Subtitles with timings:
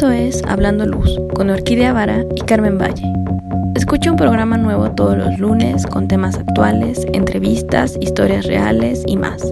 [0.00, 3.04] Esto es Hablando Luz con Orquídea Vara y Carmen Valle.
[3.74, 9.42] Escucha un programa nuevo todos los lunes con temas actuales, entrevistas, historias reales y más.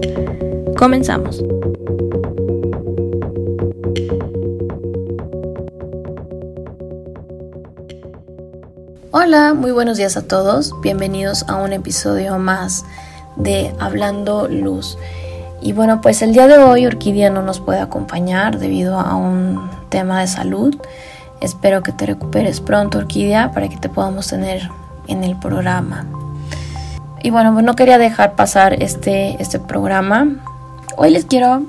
[0.75, 1.43] Comenzamos.
[9.11, 10.73] Hola, muy buenos días a todos.
[10.81, 12.85] Bienvenidos a un episodio más
[13.35, 14.97] de Hablando Luz.
[15.61, 19.68] Y bueno, pues el día de hoy Orquídea no nos puede acompañar debido a un
[19.89, 20.75] tema de salud.
[21.41, 24.69] Espero que te recuperes pronto, Orquídea, para que te podamos tener
[25.07, 26.05] en el programa.
[27.21, 30.27] Y bueno, pues no quería dejar pasar este, este programa.
[30.97, 31.63] Hoy les quiero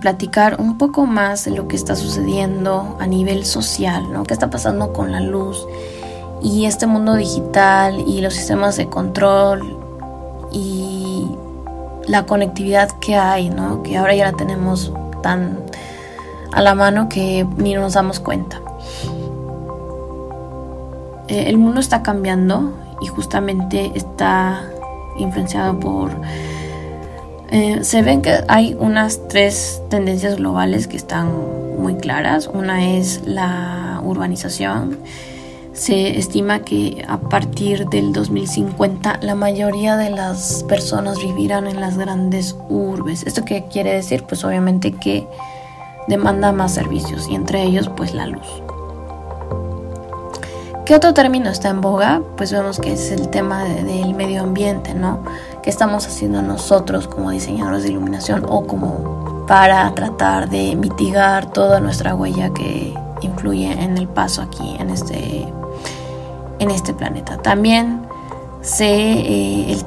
[0.00, 4.24] platicar un poco más de lo que está sucediendo a nivel social, ¿no?
[4.24, 5.66] ¿Qué está pasando con la luz
[6.42, 9.78] y este mundo digital y los sistemas de control
[10.50, 11.28] y
[12.06, 13.82] la conectividad que hay, ¿no?
[13.82, 15.58] Que ahora ya la tenemos tan
[16.52, 18.60] a la mano que ni nos damos cuenta.
[21.28, 24.62] Eh, el mundo está cambiando y justamente está
[25.18, 26.10] influenciado por...
[27.50, 31.30] Eh, se ven que hay unas tres tendencias globales que están
[31.78, 32.48] muy claras.
[32.52, 34.98] Una es la urbanización,
[35.72, 41.96] se estima que a partir del 2050 la mayoría de las personas vivirán en las
[41.96, 43.22] grandes urbes.
[43.26, 44.24] ¿Esto qué quiere decir?
[44.24, 45.26] Pues obviamente que
[46.08, 48.46] demanda más servicios y entre ellos pues la luz.
[50.84, 52.22] ¿Qué otro término está en boga?
[52.36, 55.20] Pues vemos que es el tema del medio ambiente, ¿no?
[55.62, 61.78] ¿Qué estamos haciendo nosotros como diseñadores de iluminación o como para tratar de mitigar toda
[61.80, 65.46] nuestra huella que influye en el paso aquí en este
[66.58, 67.38] en este planeta.
[67.38, 68.02] También
[68.60, 69.78] se eh,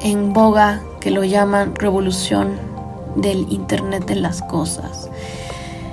[0.00, 2.58] en boga que lo llaman revolución
[3.16, 5.10] del Internet de las Cosas.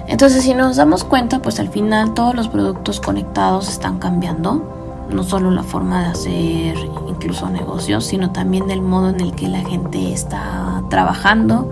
[0.08, 5.08] Entonces, si nos damos cuenta, pues al final todos los productos conectados están cambiando.
[5.10, 9.48] No solo la forma de hacer incluso negocios, sino también el modo en el que
[9.48, 11.70] la gente está trabajando,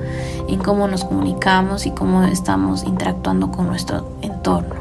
[0.48, 4.76] en cómo nos comunicamos y cómo estamos interactuando con nuestro entorno.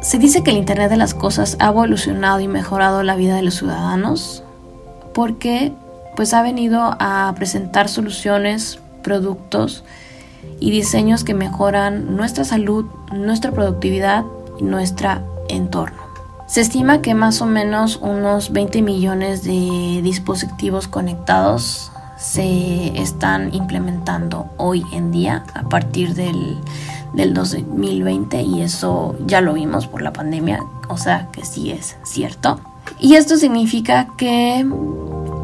[0.00, 3.42] Se dice que el Internet de las Cosas ha evolucionado y mejorado la vida de
[3.42, 4.42] los ciudadanos
[5.12, 5.72] porque
[6.14, 8.78] pues ha venido a presentar soluciones,
[9.08, 9.84] productos
[10.60, 14.24] y diseños que mejoran nuestra salud, nuestra productividad
[14.58, 15.10] y nuestro
[15.48, 15.96] entorno.
[16.46, 24.50] Se estima que más o menos unos 20 millones de dispositivos conectados se están implementando
[24.58, 26.58] hoy en día a partir del
[27.14, 31.96] del 2020 y eso ya lo vimos por la pandemia, o sea que sí es
[32.04, 32.60] cierto.
[33.00, 34.66] Y esto significa que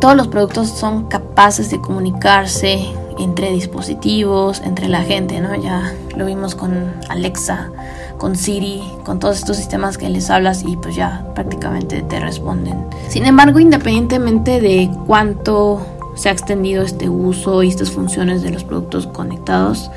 [0.01, 2.87] todos los productos son capaces de comunicarse
[3.19, 5.55] entre dispositivos, entre la gente, ¿no?
[5.55, 7.71] Ya lo vimos con Alexa,
[8.19, 12.85] con Siri, con todos estos sistemas que les hablas y pues ya prácticamente te responden.
[13.09, 18.65] Sin embargo, independientemente de cuánto se ha extendido este uso y estas funciones de los
[18.65, 19.91] productos conectados,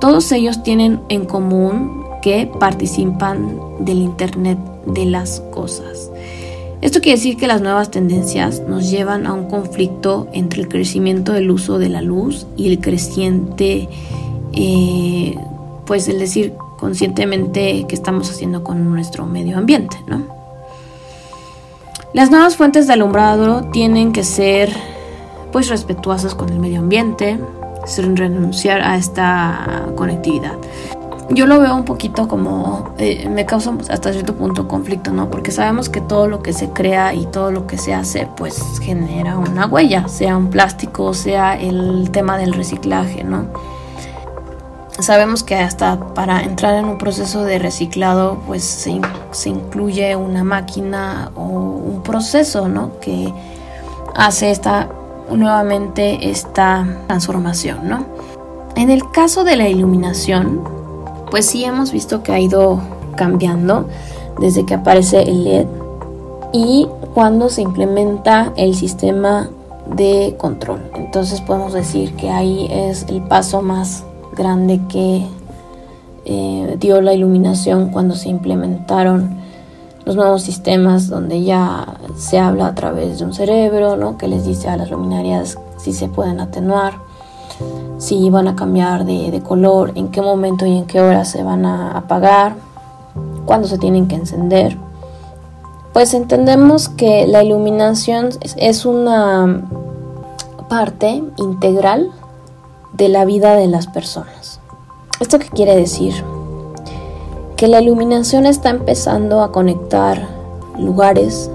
[0.00, 6.10] todos ellos tienen en común que participan del Internet de las cosas.
[6.82, 11.32] Esto quiere decir que las nuevas tendencias nos llevan a un conflicto entre el crecimiento
[11.32, 13.88] del uso de la luz y el creciente,
[14.52, 15.34] eh,
[15.86, 20.26] pues el decir conscientemente que estamos haciendo con nuestro medio ambiente, ¿no?
[22.12, 24.70] Las nuevas fuentes de alumbrado tienen que ser
[25.52, 27.38] pues respetuosas con el medio ambiente,
[27.86, 30.54] sin renunciar a esta conectividad.
[31.30, 35.28] Yo lo veo un poquito como, eh, me causa hasta cierto punto conflicto, ¿no?
[35.28, 38.78] Porque sabemos que todo lo que se crea y todo lo que se hace, pues
[38.80, 43.46] genera una huella, sea un plástico, sea el tema del reciclaje, ¿no?
[45.00, 49.00] Sabemos que hasta para entrar en un proceso de reciclado, pues se,
[49.32, 53.00] se incluye una máquina o un proceso, ¿no?
[53.00, 53.34] Que
[54.14, 54.88] hace esta
[55.30, 58.06] nuevamente esta transformación, ¿no?
[58.76, 60.62] En el caso de la iluminación,
[61.30, 62.80] pues sí hemos visto que ha ido
[63.16, 63.88] cambiando
[64.40, 65.66] desde que aparece el LED
[66.52, 69.50] y cuando se implementa el sistema
[69.94, 70.90] de control.
[70.94, 74.04] Entonces podemos decir que ahí es el paso más
[74.36, 75.26] grande que
[76.24, 79.36] eh, dio la iluminación cuando se implementaron
[80.04, 84.18] los nuevos sistemas donde ya se habla a través de un cerebro, ¿no?
[84.18, 86.94] que les dice a las luminarias si se pueden atenuar,
[87.98, 91.66] si van a cambiar de, color, en qué momento y en qué hora se van
[91.66, 92.54] a apagar,
[93.44, 94.76] cuándo se tienen que encender.
[95.92, 99.62] Pues entendemos que la iluminación es una
[100.68, 102.10] parte integral
[102.92, 104.60] de la vida de las personas.
[105.20, 106.12] ¿Esto qué quiere decir?
[107.56, 110.28] que la iluminación está empezando a conectar
[110.78, 111.50] lugares,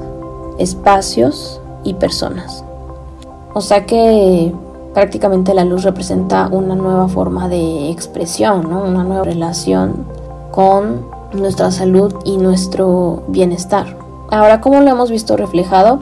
[0.57, 2.63] espacios y personas.
[3.53, 4.51] O sea que
[4.93, 10.05] prácticamente la luz representa una nueva forma de expresión, una nueva relación
[10.51, 13.97] con nuestra salud y nuestro bienestar.
[14.29, 15.99] Ahora, ¿cómo lo hemos visto reflejado?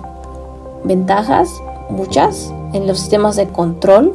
[0.83, 1.49] Ventajas,
[1.89, 4.13] muchas, en los sistemas de control.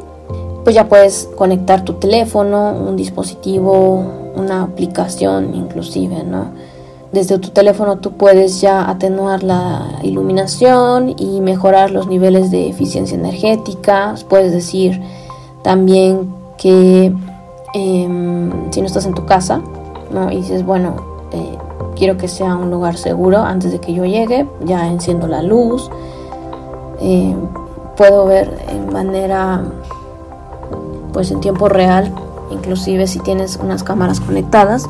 [0.64, 4.02] Pues ya puedes conectar tu teléfono, un dispositivo,
[4.34, 6.52] una aplicación inclusive, ¿no?
[7.14, 13.16] Desde tu teléfono tú puedes ya atenuar la iluminación y mejorar los niveles de eficiencia
[13.16, 14.16] energética.
[14.28, 15.00] Puedes decir
[15.62, 17.14] también que
[17.72, 19.60] em, si no estás en tu casa,
[20.10, 20.32] ¿no?
[20.32, 20.96] Y dices, bueno,
[21.30, 21.56] eh,
[21.94, 25.88] quiero que sea un lugar seguro antes de que yo llegue, ya enciendo la luz,
[27.00, 27.36] eh,
[27.96, 29.62] puedo ver en manera,
[31.12, 32.12] pues en tiempo real,
[32.50, 34.84] inclusive si tienes unas cámaras conectadas,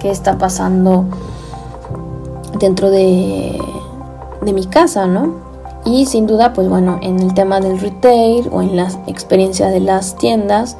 [0.00, 1.04] qué está pasando
[2.58, 3.60] dentro de,
[4.42, 5.34] de mi casa, ¿no?
[5.84, 9.80] Y sin duda, pues bueno, en el tema del retail o en la experiencia de
[9.80, 10.76] las tiendas,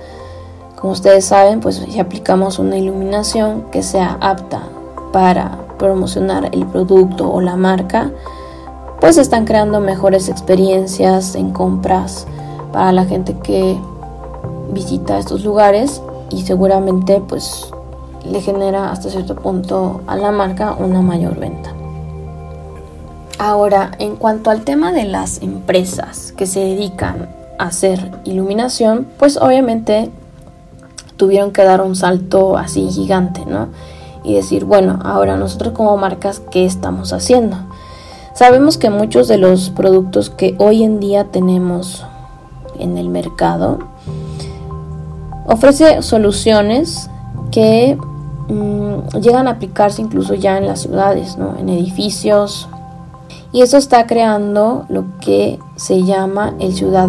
[0.77, 4.63] como ustedes saben, pues si aplicamos una iluminación que sea apta
[5.13, 8.11] para promocionar el producto o la marca,
[9.01, 12.27] pues están creando mejores experiencias en compras
[12.73, 13.79] para la gente que
[14.73, 17.71] visita estos lugares y seguramente pues
[18.25, 21.73] le genera hasta cierto punto a la marca una mayor venta.
[23.39, 27.29] Ahora, en cuanto al tema de las empresas que se dedican
[27.59, 30.11] a hacer iluminación, pues obviamente
[31.17, 33.69] tuvieron que dar un salto así gigante, ¿no?
[34.29, 37.57] y decir, bueno, ahora nosotros como marcas, ¿qué estamos haciendo?
[38.35, 42.05] Sabemos que muchos de los productos que hoy en día tenemos
[42.79, 43.79] en el mercado
[45.47, 47.11] ofrece soluciones
[47.51, 47.99] que
[48.49, 51.57] mm, llegan a aplicarse incluso ya en las ciudades, ¿no?
[51.59, 52.69] en edificios.
[53.53, 57.09] Y eso está creando lo que se llama el ciudad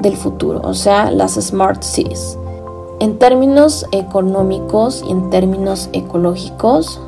[0.00, 2.38] del futuro, o sea, las smart cities.
[3.00, 7.00] En términos económicos y en términos ecológicos,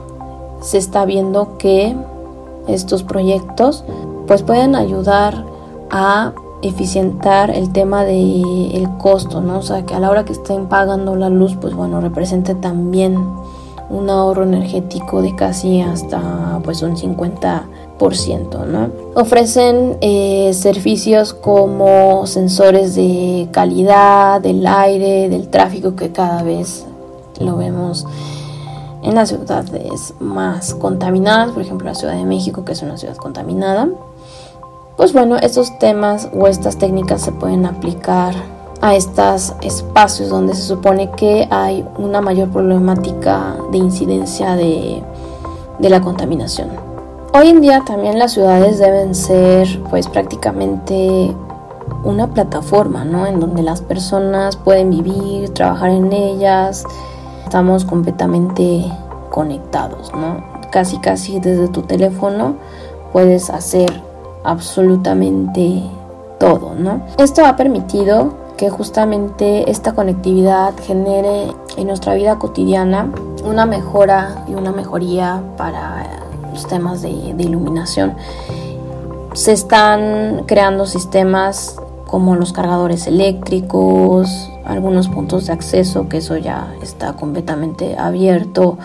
[0.60, 1.94] se está viendo que
[2.66, 3.84] estos proyectos
[4.26, 5.44] pues pueden ayudar
[5.90, 6.32] a
[6.68, 9.58] eficientar el tema del el costo, ¿no?
[9.58, 13.16] O sea, que a la hora que estén pagando la luz, pues bueno, represente también
[13.90, 17.64] un ahorro energético de casi hasta pues un 50
[18.66, 18.90] ¿no?
[19.14, 26.86] Ofrecen eh, servicios como sensores de calidad del aire, del tráfico que cada vez
[27.40, 28.06] lo vemos
[29.02, 33.16] en las ciudades más contaminadas, por ejemplo la Ciudad de México que es una ciudad
[33.16, 33.88] contaminada.
[34.96, 38.32] Pues bueno, estos temas o estas técnicas se pueden aplicar
[38.80, 45.02] a estos espacios donde se supone que hay una mayor problemática de incidencia de,
[45.80, 46.68] de la contaminación.
[47.32, 51.34] Hoy en día también las ciudades deben ser pues prácticamente
[52.04, 53.26] una plataforma, ¿no?
[53.26, 56.84] En donde las personas pueden vivir, trabajar en ellas.
[57.42, 58.84] Estamos completamente
[59.30, 60.44] conectados, ¿no?
[60.70, 62.54] Casi casi desde tu teléfono
[63.12, 64.13] puedes hacer
[64.44, 65.82] absolutamente
[66.38, 67.02] todo, ¿no?
[67.18, 73.10] Esto ha permitido que justamente esta conectividad genere en nuestra vida cotidiana
[73.44, 76.06] una mejora y una mejoría para
[76.52, 78.14] los temas de, iluminación.
[79.34, 86.72] Se están creando sistemas como los cargadores eléctricos, algunos puntos de acceso, que eso ya
[86.80, 88.78] está completamente abierto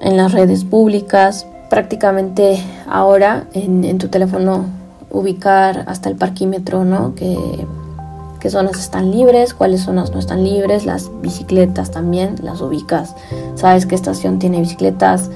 [0.00, 1.46] en las redes públicas.
[1.70, 4.66] Prácticamente ahora en, tu teléfono
[5.08, 7.14] ubicar hasta el parquímetro, ¿no?
[7.14, 13.14] Qué zonas están libres, cuáles zonas no están libres, las bicicletas también las ubicas,
[13.54, 15.30] sabes qué estación tiene bicicletas,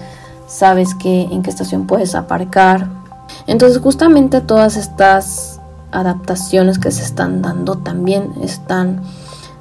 [0.46, 2.88] sabes en qué estación puedes aparcar.
[3.46, 5.60] Entonces justamente todas estas
[5.92, 9.02] adaptaciones que se están dando también están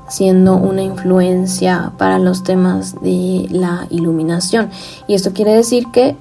[0.08, 4.70] siendo una influencia para los temas de la iluminación.
[5.08, 6.16] Y esto quiere decir que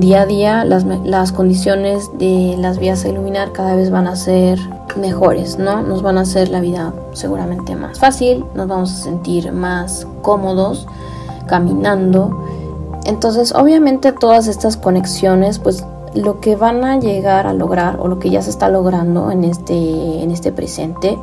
[0.00, 4.16] día a día las, las, condiciones de las vías a iluminar cada vez van a
[4.16, 4.58] ser
[4.96, 5.82] mejores, ¿no?
[5.82, 10.86] Nos van a hacer la vida seguramente más fácil, nos vamos a sentir más cómodos
[11.46, 12.46] caminando
[13.06, 18.18] entonces, obviamente todas estas conexiones, pues lo que van a llegar a lograr o lo
[18.18, 21.16] que ya se está logrando en este, en este presente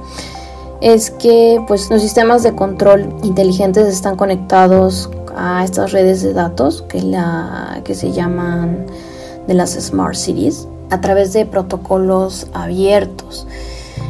[0.82, 6.82] es que pues los sistemas de control inteligentes están conectados a estas redes de datos
[6.84, 8.86] que, la, que se llaman
[9.48, 13.48] de las Smart Cities a través de protocolos abiertos.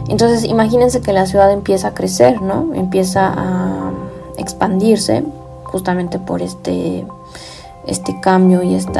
[0.09, 2.73] Entonces imagínense que la ciudad empieza a crecer, ¿no?
[2.73, 3.91] Empieza a
[4.37, 5.23] expandirse
[5.63, 7.05] justamente por este
[7.85, 8.99] este cambio y este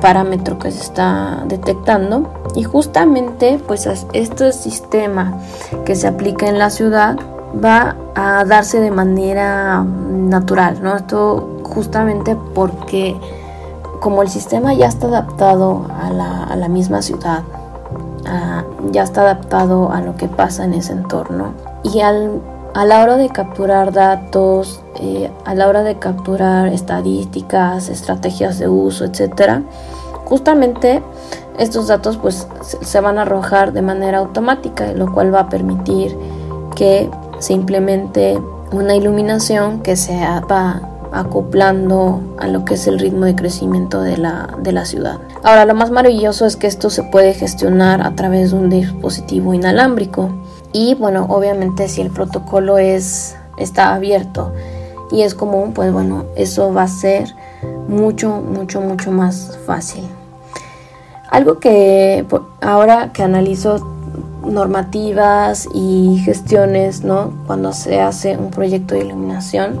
[0.00, 5.40] parámetro que se está detectando y justamente pues este sistema
[5.86, 7.16] que se aplica en la ciudad
[7.52, 10.96] va a darse de manera natural, ¿no?
[10.96, 13.16] Esto justamente porque
[14.00, 16.10] como el sistema ya está adaptado a
[16.56, 17.42] la, misma ciudad,
[18.90, 21.54] ya está adaptado a lo que pasa en ese entorno
[21.84, 22.40] y al,
[22.74, 28.68] a la hora de capturar datos, eh, a la hora de capturar estadísticas, estrategias de
[28.68, 29.62] uso, etcétera,
[30.24, 31.02] justamente
[31.58, 36.16] estos datos pues se van a arrojar de manera automática, lo cual va a permitir
[36.74, 37.10] que
[37.42, 40.80] se implemente una iluminación que se va
[41.10, 45.18] acoplando a lo que es el ritmo de crecimiento de la, de la ciudad.
[45.42, 49.54] Ahora, lo más maravilloso es que esto se puede gestionar a través de un dispositivo
[49.54, 50.30] inalámbrico.
[50.72, 54.52] Y bueno, obviamente si el protocolo es, está abierto
[55.10, 57.34] y es común, pues bueno, eso va a ser
[57.88, 60.04] mucho, mucho, mucho más fácil.
[61.28, 62.24] Algo que
[62.60, 63.91] ahora que analizo
[64.44, 67.32] normativas y gestiones, ¿no?
[67.46, 69.80] Cuando se hace un proyecto de iluminación.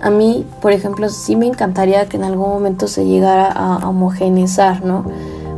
[0.00, 4.84] A mí, por ejemplo, sí me encantaría que en algún momento se llegara a homogeneizar,
[4.84, 5.04] ¿no?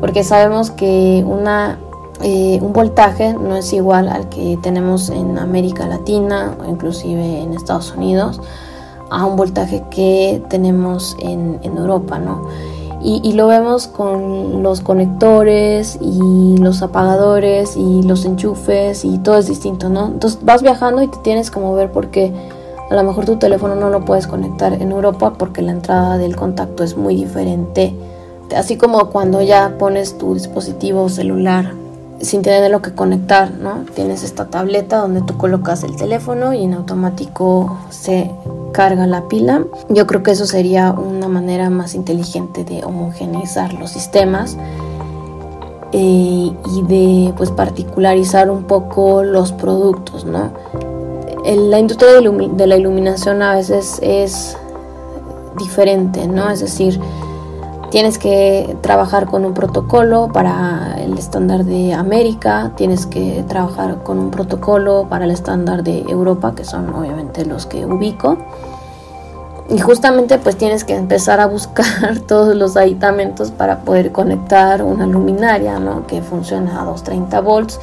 [0.01, 1.79] Porque sabemos que una,
[2.23, 7.55] eh, un voltaje no es igual al que tenemos en América Latina o inclusive en
[7.55, 8.41] Estados Unidos
[9.11, 12.49] a un voltaje que tenemos en, en Europa, ¿no?
[13.07, 19.47] Y, lo vemos con los conectores y los apagadores y los enchufes y todo es
[19.47, 20.07] distinto, ¿no?
[20.07, 22.33] Entonces vas viajando y te tienes como ver por qué
[22.91, 26.35] a lo mejor tu teléfono no lo puedes conectar en Europa porque la entrada del
[26.35, 27.95] contacto es muy diferente.
[28.57, 31.75] Así como cuando ya pones tu dispositivo celular
[32.21, 33.85] sin tener lo que conectar, ¿no?
[33.95, 38.31] Tienes esta tableta donde tú colocas el teléfono y en automático se
[38.75, 39.65] carga la pila.
[39.89, 44.59] Yo creo que eso sería una manera más inteligente de homogeneizar los sistemas
[45.93, 50.51] eh, y de pues particularizar un poco los productos, ¿no?
[51.45, 54.57] la industria de, la iluminación a veces es
[55.59, 56.49] diferente, ¿no?
[56.51, 56.99] Es decir,
[57.91, 64.19] tienes que trabajar con un protocolo para el estándar de América, tienes que trabajar con
[64.19, 68.39] un protocolo para el estándar de Europa, que son obviamente los que ubico.
[69.69, 75.07] Y justamente pues tienes que empezar a buscar todos los aditamentos para poder conectar una
[75.07, 76.07] luminaria, ¿no?
[76.07, 77.81] Que funciona a 230 volts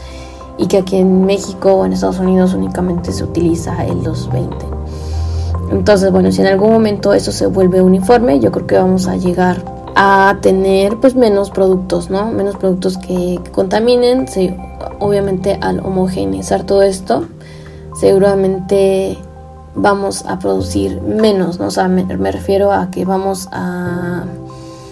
[0.57, 4.81] y que aquí en México o en Estados Unidos únicamente se utiliza el 220.
[5.71, 9.15] Entonces, bueno, si en algún momento eso se vuelve uniforme, yo creo que vamos a
[9.15, 9.63] llegar
[9.95, 12.31] a tener pues menos productos, ¿no?
[12.31, 14.25] Menos productos que, contaminen.
[14.99, 17.25] obviamente al homogeneizar todo esto,
[17.99, 19.17] seguramente
[19.75, 21.67] vamos a producir menos, ¿no?
[21.67, 24.25] O me, refiero a que vamos a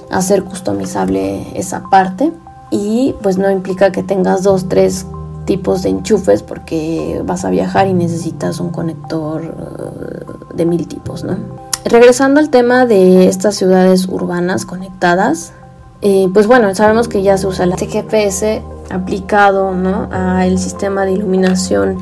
[0.09, 2.31] hacer customizable esa parte
[2.71, 5.05] y pues no implica que tengas dos, tres
[5.45, 11.23] tipos de enchufes porque vas a viajar y necesitas un conector uh, de mil tipos,
[11.23, 11.37] ¿no?
[11.85, 15.53] Regresando al tema de estas ciudades urbanas conectadas,
[16.01, 20.07] eh, pues bueno, sabemos que ya se usa el GPS aplicado ¿no?
[20.11, 21.97] al sistema de iluminación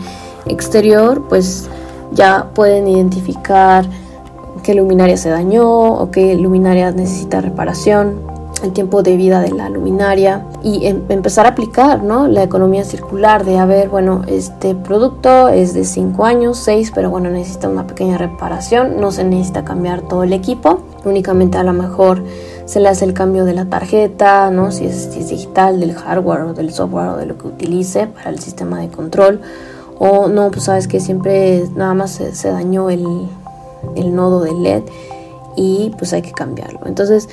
[0.46, 1.70] exterior, pues
[2.12, 3.86] ya pueden identificar
[4.64, 8.20] qué luminaria se dañó o qué luminaria necesita reparación,
[8.64, 12.28] el tiempo de vida de la luminaria y em, empezar a aplicar ¿no?
[12.28, 17.10] la economía circular de, a ver, bueno, este producto es de 5 años, 6, pero
[17.10, 21.74] bueno, necesita una pequeña reparación, no se necesita cambiar todo el equipo, únicamente a lo
[21.74, 22.24] mejor
[22.66, 24.72] se le hace el cambio de la tarjeta, ¿no?
[24.72, 28.08] si, es, si es digital, del hardware o del software o de lo que utilice
[28.08, 29.42] para el sistema de control
[30.00, 33.27] o no, pues sabes que siempre nada más se, dañó el,
[34.16, 34.84] nodo del LED
[35.56, 36.82] y pues hay que cambiarlo.
[36.86, 37.30] Entonces,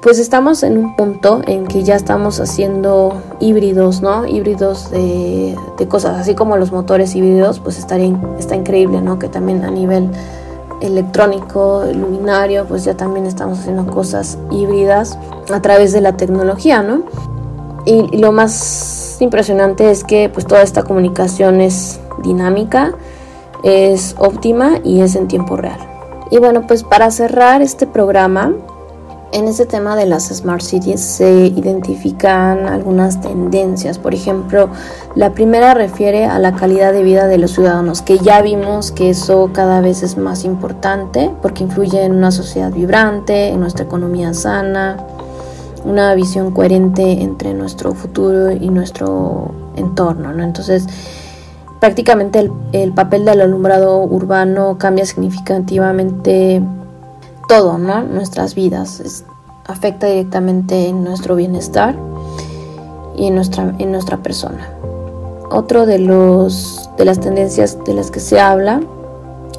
[0.00, 4.26] pues estamos en un punto en que ya estamos haciendo híbridos, ¿no?
[4.26, 5.56] Híbridos de,
[5.88, 9.18] cosas, así como los motores híbridos, pues estaría, está increíble, ¿no?
[9.18, 10.10] Que también a nivel
[10.80, 15.18] electrónico, luminario, pues ya también estamos haciendo cosas híbridas
[15.52, 17.02] a través de la tecnología, ¿no?
[17.88, 22.94] y lo más impresionante es que pues toda esta comunicación es dinámica,
[23.62, 25.78] es óptima y es en tiempo real.
[26.30, 28.52] Y bueno, pues para cerrar este programa,
[29.32, 33.98] en este tema de las Smart Cities se identifican algunas tendencias.
[33.98, 34.70] Por ejemplo,
[35.14, 39.10] la primera refiere a la calidad de vida de los ciudadanos, que ya vimos que
[39.10, 44.32] eso cada vez es más importante porque influye en una sociedad vibrante, en nuestra economía
[44.32, 44.96] sana,
[45.88, 50.44] una visión coherente entre nuestro futuro y nuestro entorno, ¿no?
[50.44, 50.86] Entonces,
[51.80, 56.62] prácticamente el, papel del alumbrado urbano cambia significativamente
[57.48, 58.02] todo, ¿no?
[58.02, 59.24] Nuestras vidas.
[59.66, 61.94] afecta directamente en nuestro bienestar
[63.16, 64.70] y en nuestra, en nuestra persona.
[65.50, 68.80] Otro de, los, de las tendencias de las que se habla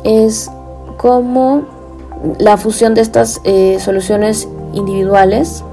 [0.04, 0.50] es
[0.98, 1.64] cómo
[2.38, 5.64] la fusión de estas eh, soluciones individuales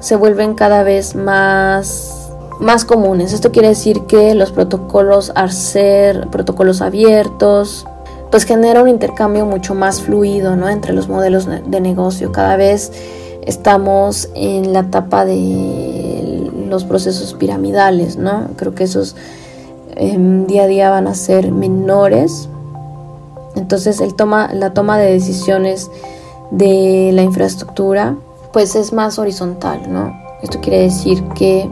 [0.00, 3.32] se vuelven cada vez más, más comunes.
[3.32, 7.86] Esto quiere decir que los protocolos al ser protocolos abiertos,
[8.30, 10.68] pues genera un intercambio mucho más fluido ¿no?
[10.68, 12.32] entre los modelos de negocio.
[12.32, 12.92] Cada vez
[13.42, 18.48] estamos en la etapa de los procesos piramidales, ¿no?
[18.56, 19.16] Creo que esos
[19.96, 22.48] em, día a día van a ser menores.
[23.56, 25.90] Entonces el toma, la toma de decisiones
[26.52, 28.14] de la infraestructura
[28.52, 30.18] pues es más horizontal, ¿no?
[30.42, 31.68] Esto quiere decir que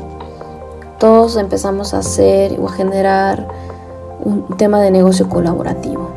[0.98, 3.48] todos empezamos a hacer o a generar
[4.20, 6.10] un tema de negocio colaborativo.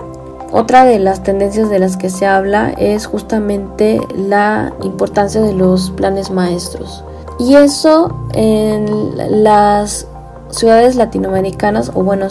[0.51, 5.91] Otra de las tendencias de las que se habla es justamente la importancia de los
[5.91, 7.05] planes maestros.
[7.39, 10.07] Y eso en las
[10.49, 12.27] ciudades latinoamericanas, o bueno,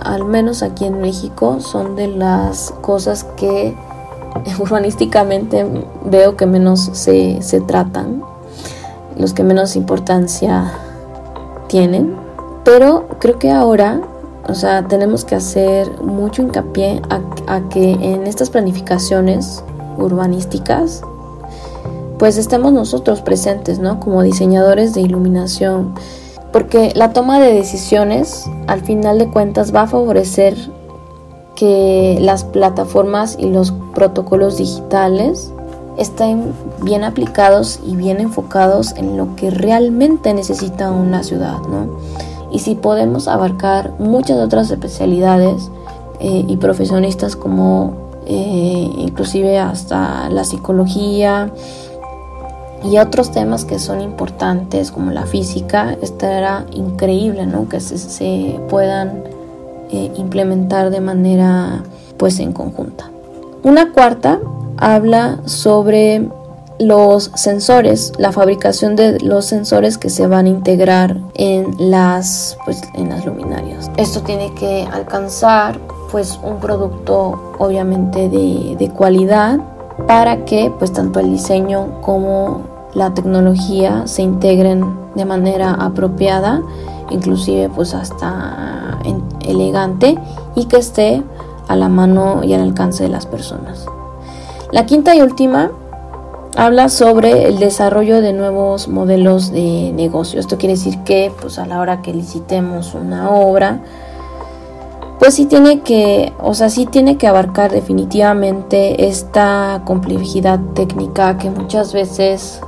[0.00, 3.76] al menos aquí en México, son de las cosas que
[4.58, 5.66] urbanísticamente
[6.04, 8.22] veo que menos se, se tratan,
[9.16, 10.72] los que menos importancia
[11.68, 12.16] tienen.
[12.64, 14.00] Pero creo que ahora,
[14.46, 17.00] o sea, tenemos que hacer mucho hincapié
[17.46, 19.62] a, que en estas planificaciones
[19.96, 21.02] urbanísticas,
[22.18, 24.00] pues estemos nosotros presentes, ¿no?
[24.00, 25.94] Como diseñadores de iluminación.
[26.52, 30.56] Porque la toma de decisiones, al final de cuentas, va a favorecer
[31.58, 35.52] que las plataformas y los protocolos digitales
[35.96, 41.98] estén bien aplicados y bien enfocados en lo que realmente necesita una ciudad, ¿no?
[42.52, 45.68] Y si podemos abarcar muchas otras especialidades
[46.20, 47.94] eh, y profesionistas como
[48.26, 51.50] eh, inclusive hasta la psicología
[52.84, 57.68] y otros temas que son importantes como la física, estará increíble, ¿no?
[57.68, 59.37] Que se, se puedan
[59.90, 61.82] eh, implementar de manera
[62.16, 63.10] pues en conjunta.
[63.62, 64.40] Una cuarta
[64.76, 66.28] habla sobre
[66.78, 72.80] los sensores, la fabricación de los sensores que se van a integrar en las, pues,
[72.94, 73.90] en las luminarias.
[73.96, 75.78] Esto tiene que alcanzar
[76.10, 79.58] pues un producto obviamente de, de cualidad
[80.06, 82.62] para que pues tanto el diseño como
[82.94, 86.62] la tecnología se integren de manera apropiada,
[87.10, 88.98] inclusive pues hasta
[89.46, 90.18] elegante
[90.54, 91.22] y que esté
[91.68, 93.86] a la mano y al alcance de las personas.
[94.72, 95.70] La quinta y última
[96.56, 100.40] habla sobre el desarrollo de nuevos modelos de negocio.
[100.40, 103.80] Esto quiere decir que pues a la hora que licitemos una obra,
[105.18, 111.50] pues sí tiene que, o sea, sí tiene que abarcar definitivamente esta complejidad técnica que
[111.50, 112.60] muchas veces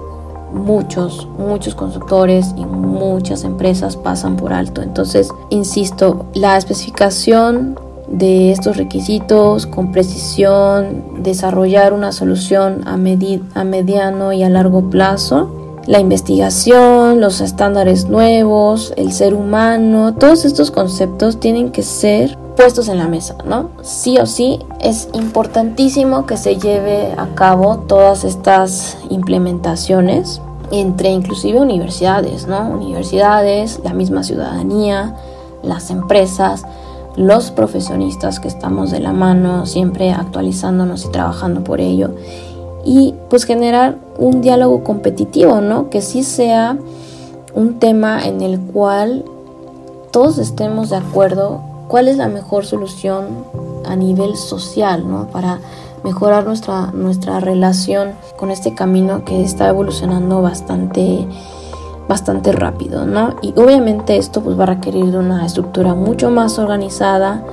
[0.53, 4.83] muchos, muchos constructores y muchas empresas pasan por alto.
[4.83, 14.33] Entonces, insisto, la especificación de estos requisitos con precisión, desarrollar una solución a, a mediano
[14.33, 21.41] y a largo plazo, la investigación, los estándares nuevos, el ser humano, todos estos conceptos
[21.41, 23.71] tienen que ser puestos en la mesa, ¿no?
[23.81, 31.59] Sí o sí es importantísimo que se lleve a cabo todas estas implementaciones entre inclusive
[31.59, 32.69] universidades, ¿no?
[32.69, 35.17] Universidades, la misma ciudadanía,
[35.63, 36.67] las empresas,
[37.17, 42.11] los profesionistas que estamos de la mano, siempre actualizándonos y trabajando por ello.
[42.85, 45.89] Y pues generar un diálogo competitivo, ¿no?
[45.89, 46.77] Que sí sea
[47.55, 49.25] un tema en el cual
[50.11, 53.45] todos estemos de acuerdo cuál es la mejor solución
[53.85, 55.27] a nivel social, ¿no?
[55.27, 55.59] Para
[56.05, 61.27] mejorar nuestra, nuestra relación con este camino que está evolucionando bastante
[62.09, 63.37] bastante rápido, ¿no?
[63.43, 67.45] Y obviamente esto pues va a requerir de una estructura mucho más organizada,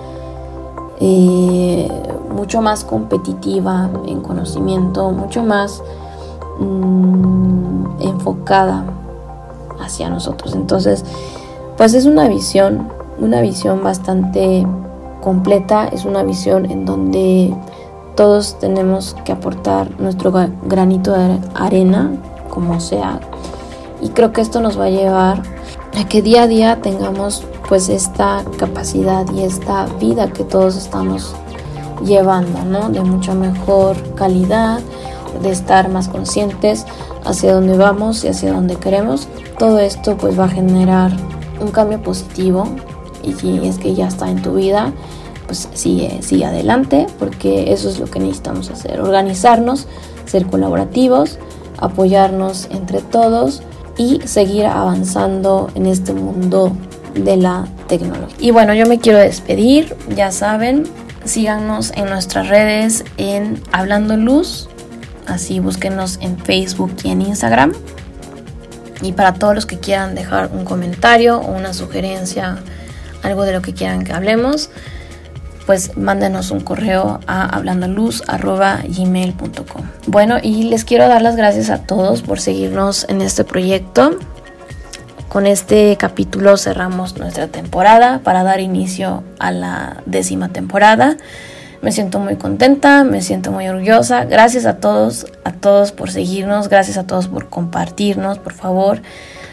[0.99, 1.87] eh,
[2.31, 5.83] mucho más competitiva en conocimiento, mucho más
[6.59, 8.85] mm, enfocada
[9.79, 10.53] hacia nosotros.
[10.55, 11.05] Entonces,
[11.75, 14.65] pues es una visión, una visión bastante
[15.21, 17.53] completa, es una visión en donde
[18.15, 20.31] todos tenemos que aportar nuestro
[20.63, 22.11] granito de arena,
[22.49, 23.19] como sea,
[24.01, 25.41] y creo que esto nos va a llevar
[25.97, 31.35] a que día a día tengamos pues esta capacidad y esta vida que todos estamos
[32.05, 32.89] llevando, ¿no?
[32.89, 34.79] De mucha mejor calidad,
[35.41, 36.85] de estar más conscientes
[37.25, 39.27] hacia dónde vamos y hacia dónde queremos.
[39.57, 41.11] Todo esto pues va a generar
[41.59, 42.67] un cambio positivo
[43.23, 44.93] y si es que ya está en tu vida,
[45.45, 49.87] pues sigue, sigue adelante, porque eso es lo que necesitamos hacer, organizarnos,
[50.25, 51.39] ser colaborativos,
[51.77, 53.61] apoyarnos entre todos
[53.97, 56.73] y seguir avanzando en este mundo
[57.15, 58.35] de la tecnología.
[58.39, 60.83] Y bueno, yo me quiero despedir, ya saben,
[61.25, 64.69] síganos en nuestras redes en Hablando Luz,
[65.25, 67.73] así búsquenos en Facebook y en Instagram.
[69.01, 72.57] Y para todos los que quieran dejar un comentario o una sugerencia,
[73.23, 74.69] algo de lo que quieran que hablemos,
[75.65, 79.85] pues mándenos un correo a hablandoluz.gmail.com.
[80.07, 84.17] Bueno, y les quiero dar las gracias a todos por seguirnos en este proyecto.
[85.27, 91.17] Con este capítulo cerramos nuestra temporada para dar inicio a la décima temporada.
[91.81, 94.23] Me siento muy contenta, me siento muy orgullosa.
[94.23, 99.01] Gracias a todos, a todos por seguirnos, gracias a todos por compartirnos, por favor.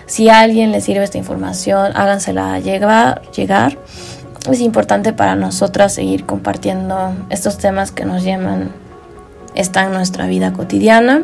[0.06, 3.22] Si a alguien le sirve esta información, hágansela llegar.
[3.32, 3.78] llegar
[4.50, 8.72] es importante para nosotras seguir compartiendo estos temas que nos llaman,
[9.54, 11.22] están en nuestra vida cotidiana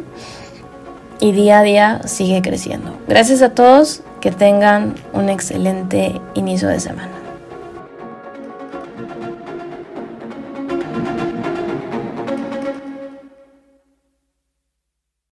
[1.18, 2.96] y día a día sigue creciendo.
[3.06, 7.19] Gracias a todos, que tengan un excelente inicio de semana.